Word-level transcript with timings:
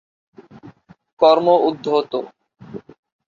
কর্ম 1.21 1.47
উদ্ধৃত 1.67 2.13